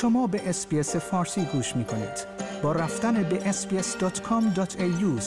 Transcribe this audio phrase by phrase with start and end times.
[0.00, 2.26] شما به SBS فارسی گوش می کنید.
[2.62, 5.22] با رفتن به sbs.com.au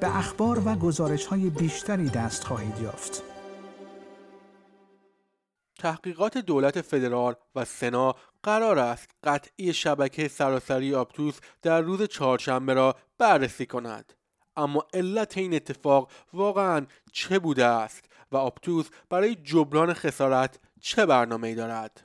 [0.00, 3.22] به اخبار و گزارش های بیشتری دست خواهید یافت.
[5.78, 12.96] تحقیقات دولت فدرال و سنا قرار است قطعی شبکه سراسری آپتوس در روز چهارشنبه را
[13.18, 14.12] بررسی کند.
[14.56, 21.54] اما علت این اتفاق واقعا چه بوده است و آپتوس برای جبران خسارت چه برنامه
[21.54, 22.02] دارد؟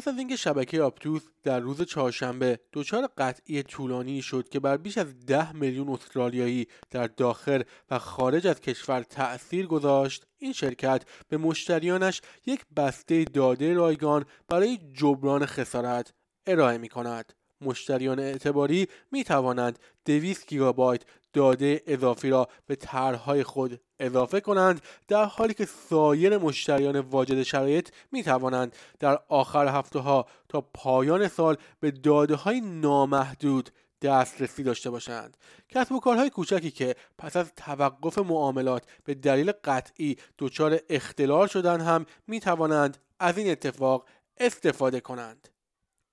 [0.00, 4.98] پس از اینکه شبکه آپتوس در روز چهارشنبه دچار قطعی طولانی شد که بر بیش
[4.98, 11.36] از ده میلیون استرالیایی در داخل و خارج از کشور تأثیر گذاشت این شرکت به
[11.36, 16.12] مشتریانش یک بسته داده رایگان برای جبران خسارت
[16.46, 17.32] ارائه می کند.
[17.60, 25.24] مشتریان اعتباری می توانند 200 گیگابایت داده اضافی را به طرحهای خود اضافه کنند در
[25.24, 31.56] حالی که سایر مشتریان واجد شرایط می توانند در آخر هفته ها تا پایان سال
[31.80, 33.70] به داده های نامحدود
[34.02, 35.36] دسترسی داشته باشند.
[35.68, 41.80] کسب و کارهای کوچکی که پس از توقف معاملات به دلیل قطعی دچار اختلال شدن
[41.80, 45.48] هم می توانند از این اتفاق استفاده کنند.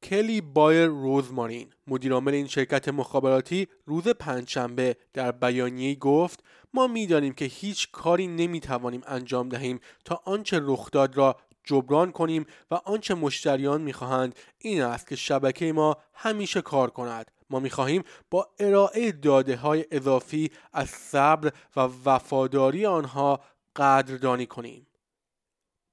[0.04, 7.46] کلی بایر روزمارین مدیرعامل این شرکت مخابراتی روز پنجشنبه در بیانیه‌ای گفت ما می‌دانیم که
[7.46, 13.82] هیچ کاری نمی‌توانیم انجام دهیم تا آنچه رخ داد را جبران کنیم و آنچه مشتریان
[13.82, 14.36] می‌خواهند.
[14.58, 17.32] این است که شبکه ما همیشه کار کند.
[17.50, 23.42] ما می‌خواهیم با ارائه داده های اضافی از صبر و وفاداری آنها
[23.76, 24.88] قدردانی کنیم.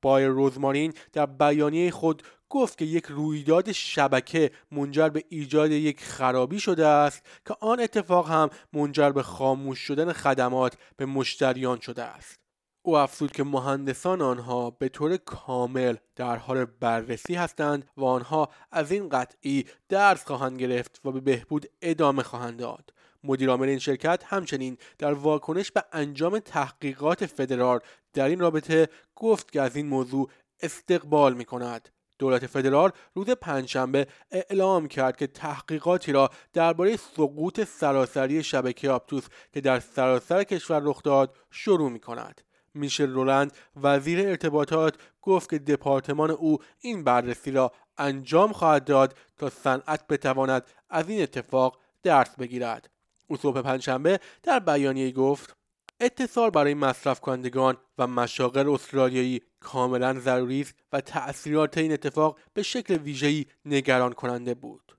[0.03, 2.23] بایر روزمارین در بیانیه خود
[2.55, 8.31] گفت که یک رویداد شبکه منجر به ایجاد یک خرابی شده است که آن اتفاق
[8.31, 12.41] هم منجر به خاموش شدن خدمات به مشتریان شده است.
[12.83, 18.93] او افزود که مهندسان آنها به طور کامل در حال بررسی هستند و آنها از
[18.93, 22.91] این قطعی درس خواهند گرفت و به بهبود ادامه خواهند داد.
[23.25, 27.81] مدیرعامل این شرکت همچنین در واکنش به انجام تحقیقات فدرال
[28.13, 30.31] در این رابطه گفت که از این موضوع
[30.63, 31.89] استقبال می کند
[32.19, 39.61] دولت فدرال روز پنجشنبه اعلام کرد که تحقیقاتی را درباره سقوط سراسری شبکه آپتوس که
[39.61, 42.41] در سراسر کشور رخ داد شروع می کند.
[42.75, 43.53] میشل رولند
[43.83, 50.67] وزیر ارتباطات گفت که دپارتمان او این بررسی را انجام خواهد داد تا صنعت بتواند
[50.91, 52.91] از این اتفاق درس بگیرد.
[53.27, 55.57] او صبح پنجشنبه در بیانیه گفت
[56.01, 62.63] اتصال برای مصرف کنندگان و مشاغل استرالیایی کاملا ضروری است و تأثیرات این اتفاق به
[62.63, 64.97] شکل ویژه‌ای نگران کننده بود.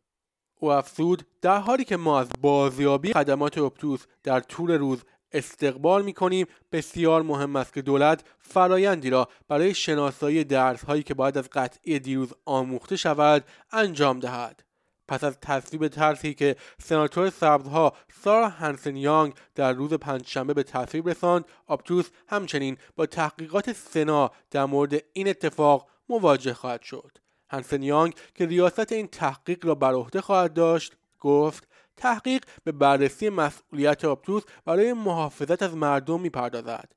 [0.59, 6.13] او افزود در حالی که ما از بازیابی خدمات اپتوس در طول روز استقبال می
[6.13, 11.49] کنیم بسیار مهم است که دولت فرایندی را برای شناسایی درس هایی که باید از
[11.49, 14.64] قطعی دیروز آموخته شود انجام دهد.
[15.07, 17.93] پس از تصویب طرحی که سناتور سبزها
[18.23, 24.65] سارا هنسن یانگ در روز پنجشنبه به تصویب رساند آپتوس همچنین با تحقیقات سنا در
[24.65, 27.17] مورد این اتفاق مواجه خواهد شد.
[27.49, 31.67] هنسن یانگ که ریاست این تحقیق را بر عهده خواهد داشت گفت
[31.97, 36.91] تحقیق به بررسی مسئولیت آپتوس برای محافظت از مردم می‌پردازد.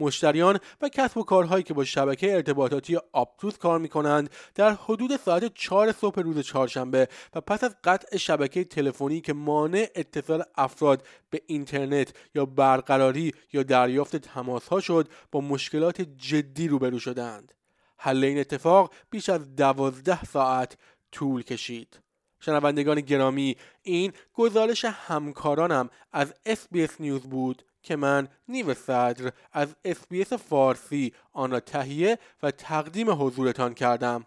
[0.00, 5.16] مشتریان و کسب و کارهایی که با شبکه ارتباطاتی آپتوس کار می کنند در حدود
[5.16, 11.06] ساعت 4 صبح روز چهارشنبه و پس از قطع شبکه تلفنی که مانع اتصال افراد
[11.30, 17.54] به اینترنت یا برقراری یا دریافت تماس ها شد با مشکلات جدی روبرو شدند.
[17.96, 20.76] حل این اتفاق بیش از دوازده ساعت
[21.12, 22.00] طول کشید.
[22.40, 27.64] شنوندگان گرامی این گزارش همکارانم از SBS News بود.
[27.82, 34.26] که من نیو صدر از SBS فارسی آن را تهیه و تقدیم حضورتان کردم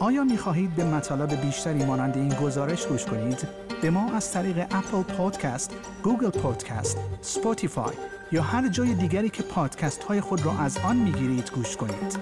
[0.00, 3.48] آیا می خواهید به مطالب بیشتری مانند این گزارش گوش کنید؟
[3.82, 7.94] به ما از طریق Apple Podcast، Google Podcast، Spotify
[8.32, 12.18] یا هر جای دیگری که پادکست های خود را از آن می گیرید گوش کنید؟